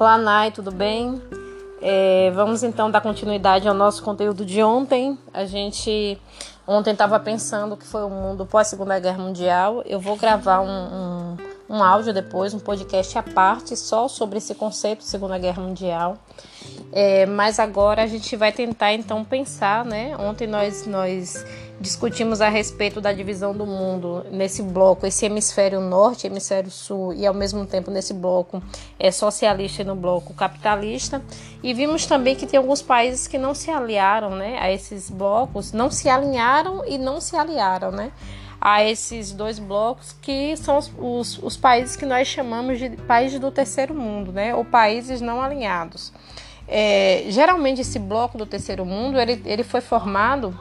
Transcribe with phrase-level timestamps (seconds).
[0.00, 1.20] Olá, Nai, tudo bem?
[1.82, 5.18] É, vamos então dar continuidade ao nosso conteúdo de ontem.
[5.30, 6.16] A gente
[6.66, 9.82] ontem estava pensando que foi o mundo pós Segunda Guerra Mundial.
[9.84, 11.36] Eu vou gravar um, um,
[11.68, 16.16] um áudio depois, um podcast à parte só sobre esse conceito Segunda Guerra Mundial.
[16.90, 20.16] É, mas agora a gente vai tentar então pensar, né?
[20.18, 21.44] Ontem nós nós
[21.80, 27.26] discutimos a respeito da divisão do mundo nesse bloco, esse hemisfério norte, hemisfério sul e
[27.26, 28.62] ao mesmo tempo nesse bloco
[28.98, 31.22] é socialista e no bloco capitalista.
[31.62, 35.72] E vimos também que tem alguns países que não se aliaram, né, a esses blocos,
[35.72, 38.12] não se alinharam e não se aliaram, né?
[38.60, 43.40] a esses dois blocos que são os, os, os países que nós chamamos de países
[43.40, 46.12] do terceiro mundo, né, ou países não alinhados.
[46.68, 50.56] É, geralmente esse bloco do terceiro mundo ele, ele foi formado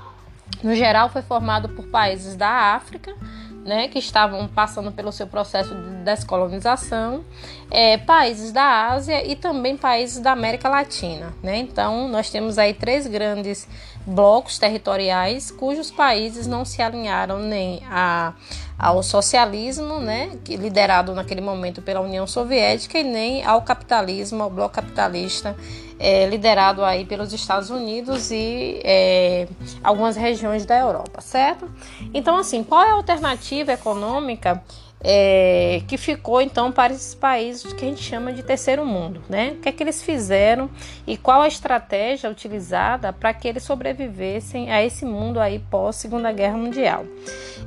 [0.64, 3.16] no geral, foi formado por países da África,
[3.66, 7.24] né, que estavam passando pelo seu processo de descolonização,
[7.70, 11.34] é, países da Ásia e também países da América Latina.
[11.44, 11.58] Né?
[11.58, 13.68] Então, nós temos aí três grandes
[14.06, 18.34] blocos territoriais cujos países não se alinharam nem a,
[18.78, 24.74] ao socialismo, né, liderado naquele momento pela União Soviética, e nem ao capitalismo, ao bloco
[24.74, 25.56] capitalista
[26.00, 29.48] é, liderado aí pelos Estados Unidos e é,
[29.84, 31.70] algumas regiões da Europa, certo?
[32.14, 34.64] Então, assim, qual é a alternativa econômica
[35.02, 39.52] é, que ficou então para esses países que a gente chama de terceiro mundo, né?
[39.52, 40.70] O que é que eles fizeram
[41.08, 46.32] e qual a estratégia utilizada para que eles sobrevivessem a esse mundo aí pós Segunda
[46.32, 47.06] Guerra Mundial?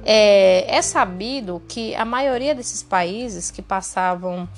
[0.05, 4.49] É, é sabido que a maioria desses países que passavam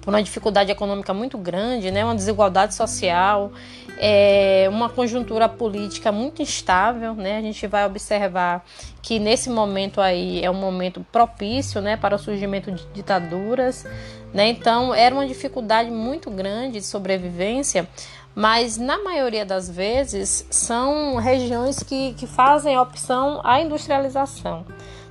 [0.00, 3.52] por uma dificuldade econômica muito grande, né, uma desigualdade social,
[3.98, 7.36] é, uma conjuntura política muito instável, né?
[7.36, 8.64] A gente vai observar
[9.02, 13.84] que nesse momento aí é um momento propício, né, para o surgimento de ditaduras,
[14.32, 14.48] né?
[14.48, 17.86] Então era uma dificuldade muito grande de sobrevivência,
[18.34, 24.64] mas na maioria das vezes são regiões que, que fazem a opção à industrialização.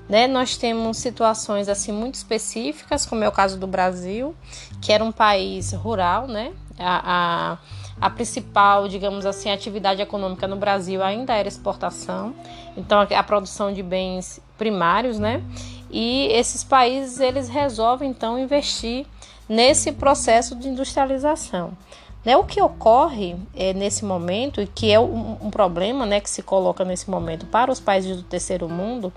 [0.09, 0.27] Né?
[0.27, 4.35] Nós temos situações assim muito específicas, como é o caso do Brasil,
[4.81, 6.51] que era um país rural, né?
[6.79, 7.53] A,
[8.01, 12.33] a, a principal, digamos assim, atividade econômica no Brasil ainda era exportação,
[12.75, 15.43] então a, a produção de bens primários, né?
[15.91, 19.05] E esses países eles resolvem então investir
[19.47, 21.77] nesse processo de industrialização.
[22.23, 26.29] Né, o que ocorre é, nesse momento, e que é um, um, problema né, que
[26.29, 29.11] se coloca nesse momento para os países do terceiro mundo,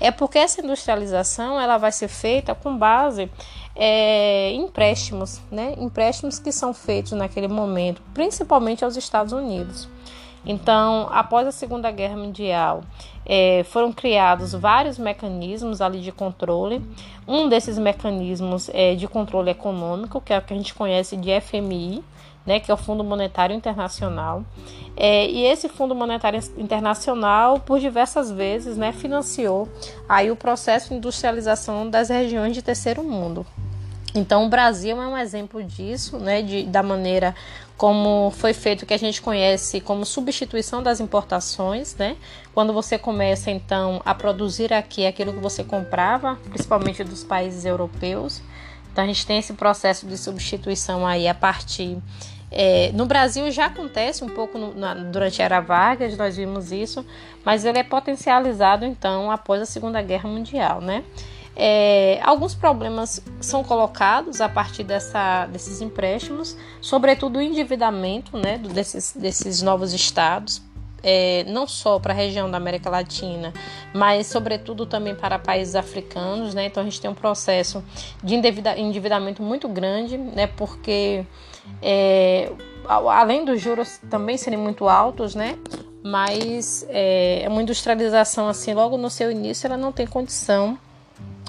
[0.00, 3.30] é porque essa industrialização ela vai ser feita com base
[3.74, 9.86] é, em empréstimos, né, empréstimos que são feitos naquele momento, principalmente aos Estados Unidos.
[10.46, 12.82] Então, após a Segunda Guerra Mundial,
[13.24, 16.80] é, foram criados vários mecanismos ali de controle.
[17.26, 21.40] Um desses mecanismos é de controle econômico, que é o que a gente conhece de
[21.40, 22.04] FMI,
[22.46, 24.44] né, que é o Fundo Monetário Internacional.
[24.96, 29.68] É, e esse Fundo Monetário Internacional, por diversas vezes, né, financiou
[30.08, 33.44] aí o processo de industrialização das regiões de terceiro mundo.
[34.16, 37.34] Então, o Brasil é um exemplo disso, né, de, da maneira
[37.76, 42.16] como foi feito o que a gente conhece como substituição das importações, né?
[42.54, 48.40] Quando você começa então a produzir aqui aquilo que você comprava, principalmente dos países europeus.
[48.90, 51.98] Então a gente tem esse processo de substituição aí a partir
[52.50, 56.70] é, no Brasil já acontece um pouco no, na, durante a Era Vargas, nós vimos
[56.70, 57.04] isso,
[57.44, 61.04] mas ele é potencializado então após a Segunda Guerra Mundial, né?
[61.58, 69.14] É, alguns problemas são colocados a partir dessa, desses empréstimos, sobretudo o endividamento né, desses,
[69.16, 70.62] desses novos estados,
[71.02, 73.54] é, não só para a região da América Latina,
[73.94, 76.52] mas sobretudo também para países africanos.
[76.52, 76.66] Né?
[76.66, 77.82] Então a gente tem um processo
[78.22, 80.46] de endividamento muito grande, né?
[80.46, 81.24] porque
[81.80, 82.52] é,
[82.86, 85.58] além dos juros também serem muito altos, né?
[86.02, 90.78] Mas é, uma industrialização assim, logo no seu início, ela não tem condição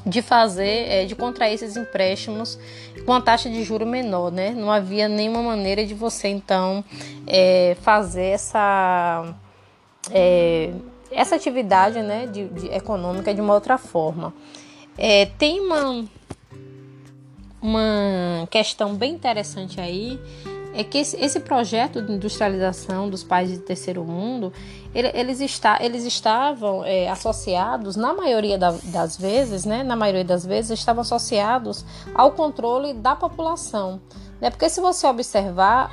[0.08, 2.58] de fazer, é, de contrair esses empréstimos
[3.06, 4.52] com a taxa de juro menor, né?
[4.52, 6.84] Não havia nenhuma maneira de você então
[7.28, 9.34] é, fazer essa
[10.10, 10.72] é,
[11.12, 14.34] essa atividade, né, de, de, econômica de uma outra forma.
[14.98, 16.06] É, tem uma
[17.62, 20.20] uma questão bem interessante aí
[20.78, 24.54] é que esse, esse, projeto de industrialização dos países do terceiro mundo,
[24.94, 30.24] ele, eles, está, eles estavam é, associados, na maioria da, das vezes, né, na maioria
[30.24, 31.84] das vezes, estavam associados
[32.14, 34.00] ao controle da população.
[34.40, 34.52] Né?
[34.52, 35.90] Porque se você observar,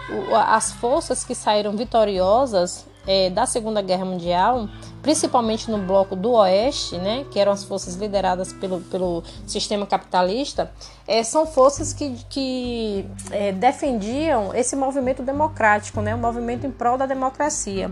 [0.46, 4.68] as forças que saíram vitoriosas é, da Segunda Guerra Mundial,
[5.04, 10.72] principalmente no bloco do Oeste, né, que eram as forças lideradas pelo, pelo sistema capitalista,
[11.06, 16.96] é, são forças que, que é, defendiam esse movimento democrático, né, o movimento em prol
[16.96, 17.90] da democracia.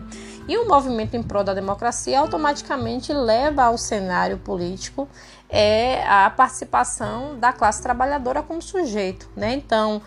[0.49, 5.07] E o movimento em prol da democracia automaticamente leva ao cenário político
[5.51, 9.29] é, a participação da classe trabalhadora como sujeito.
[9.37, 9.53] Né?
[9.53, 10.01] Então,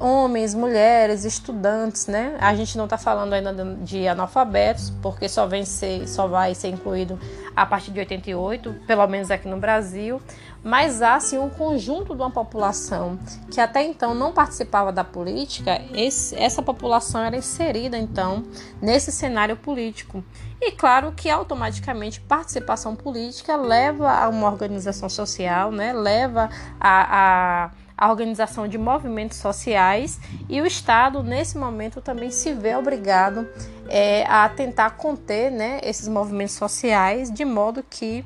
[0.00, 2.36] homens, mulheres, estudantes, né?
[2.40, 3.52] A gente não está falando ainda
[3.82, 7.18] de analfabetos, porque só, vem ser, só vai ser incluído
[7.54, 10.20] a partir de 88, pelo menos aqui no Brasil.
[10.62, 13.18] Mas há sim um conjunto de uma população
[13.50, 18.44] que até então não participava da política, esse, essa população era inserida então
[18.82, 20.22] nesse cenário político.
[20.60, 25.92] E claro que automaticamente participação política leva a uma organização social, né?
[25.92, 26.50] leva
[26.80, 32.76] a, a a organização de movimentos sociais e o Estado, nesse momento, também se vê
[32.76, 33.48] obrigado
[33.88, 38.24] é, a tentar conter né, esses movimentos sociais de modo que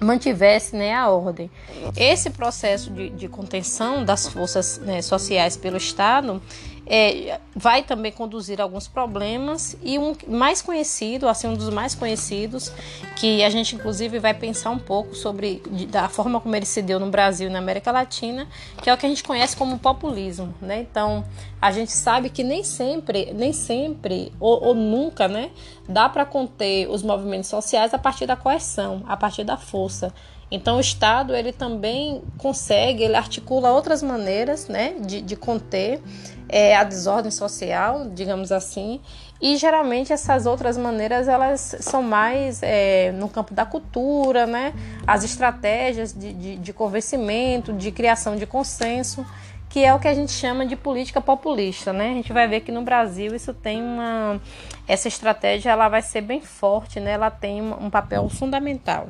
[0.00, 1.50] mantivesse né, a ordem.
[1.94, 6.40] Esse processo de, de contenção das forças né, sociais pelo Estado
[6.86, 11.94] é, vai também conduzir a alguns problemas e um mais conhecido, assim um dos mais
[11.94, 12.72] conhecidos,
[13.16, 17.00] que a gente inclusive vai pensar um pouco sobre da forma como ele se deu
[17.00, 18.46] no Brasil e na América Latina,
[18.82, 20.80] que é o que a gente conhece como populismo, né?
[20.80, 21.24] Então
[21.60, 25.50] a gente sabe que nem sempre, nem sempre ou, ou nunca, né,
[25.88, 30.12] dá para conter os movimentos sociais a partir da coerção, a partir da força.
[30.50, 36.00] Então o Estado ele também consegue, ele articula outras maneiras, né, de, de conter
[36.48, 39.00] é, a desordem social, digamos assim,
[39.40, 44.72] e geralmente essas outras maneiras elas são mais é, no campo da cultura, né?
[45.06, 49.26] As estratégias de, de, de convencimento, de criação de consenso,
[49.68, 52.10] que é o que a gente chama de política populista, né?
[52.10, 54.40] A gente vai ver que no Brasil isso tem uma
[54.86, 57.12] essa estratégia ela vai ser bem forte, né?
[57.12, 59.08] Ela tem um papel fundamental.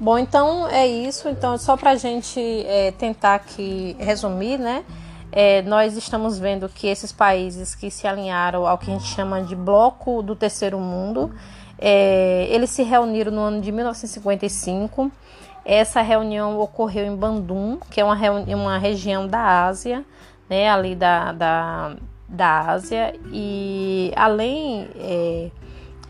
[0.00, 1.28] Bom, então é isso.
[1.28, 4.84] Então só para a gente é, tentar aqui resumir, né?
[5.32, 9.42] é, nós estamos vendo que esses países que se alinharam ao que a gente chama
[9.42, 11.32] de bloco do terceiro mundo,
[11.78, 15.10] é, eles se reuniram no ano de 1955.
[15.64, 18.16] Essa reunião ocorreu em Bandung, que é uma,
[18.54, 20.04] uma região da Ásia,
[20.48, 21.96] né, ali da, da,
[22.28, 25.50] da Ásia, e além é,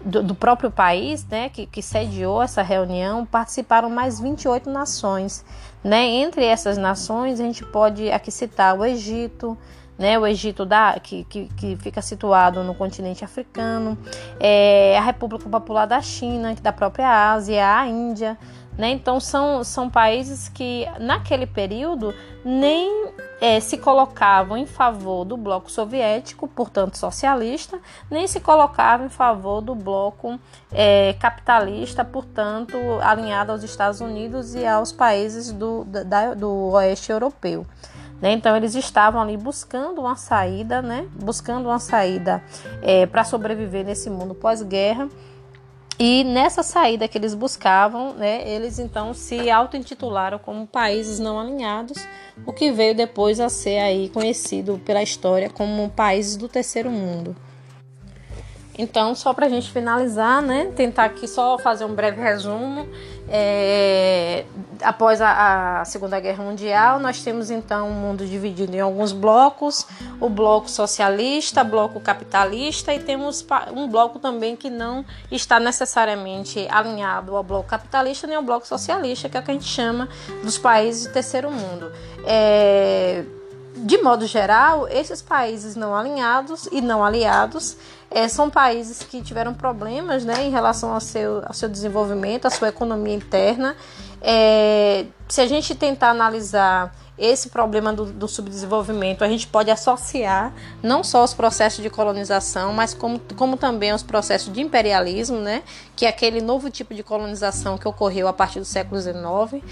[0.04, 5.44] do, do, próprio país né, que, que sediou essa reunião, participaram mais 28 nações.
[5.82, 6.04] Né?
[6.04, 9.56] Entre essas nações, a gente pode aqui citar o Egito,
[9.98, 10.18] né?
[10.18, 13.96] o Egito da, que, que, que fica situado no continente africano,
[14.38, 18.38] é, a República Popular da China, da própria Ásia, a Índia.
[18.80, 18.92] Né?
[18.92, 25.70] Então, são, são países que, naquele período, nem é, se colocavam em favor do bloco
[25.70, 27.78] soviético, portanto socialista,
[28.10, 30.40] nem se colocavam em favor do bloco
[30.72, 37.66] é, capitalista, portanto alinhado aos Estados Unidos e aos países do, da, do oeste europeu.
[38.18, 38.32] Né?
[38.32, 41.06] Então eles estavam ali buscando uma saída, né?
[41.22, 42.42] buscando uma saída
[42.80, 45.06] é, para sobreviver nesse mundo pós-guerra
[46.02, 51.98] e nessa saída que eles buscavam, né, eles então se auto-intitularam como países não alinhados,
[52.46, 57.36] o que veio depois a ser aí conhecido pela história como países do terceiro mundo.
[58.78, 62.88] Então, só para a gente finalizar, né, tentar aqui só fazer um breve resumo.
[63.32, 64.44] É,
[64.82, 69.86] após a, a, Segunda Guerra Mundial, nós temos então um mundo dividido em alguns blocos:
[70.20, 77.36] o bloco socialista, bloco capitalista, e temos um bloco também que não está necessariamente alinhado
[77.36, 80.08] ao bloco capitalista nem ao bloco socialista, que é o que a gente chama
[80.42, 81.92] dos países do terceiro mundo.
[82.26, 83.24] É,
[83.76, 87.76] de modo geral, esses países não alinhados e não aliados
[88.10, 92.50] é, são países que tiveram problemas né, em relação ao seu, ao seu desenvolvimento, à
[92.50, 93.76] sua economia interna.
[94.20, 100.52] É, se a gente tentar analisar esse problema do, do, subdesenvolvimento, a gente pode associar
[100.82, 105.62] não só os processos de colonização, mas como, como também os processos de imperialismo, né,
[105.94, 109.62] que é aquele novo tipo de colonização que ocorreu a partir do século XIX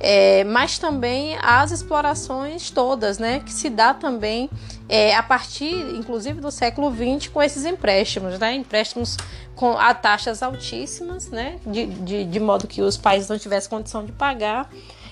[0.00, 4.48] é, mas também as explorações todas, né, que se dá também
[4.88, 9.18] é, a partir, inclusive, do século XX com esses empréstimos, né, empréstimos
[9.54, 14.02] com a taxas altíssimas, né, de, de, de modo que os países não tivessem condição
[14.02, 14.70] de pagar,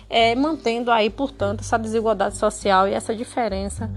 [0.08, 3.90] é, mantendo aí, portanto, essa desigualdade social e essa diferença,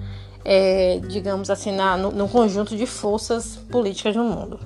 [0.44, 4.60] é, digamos assim, na, no, no conjunto de forças políticas no mundo.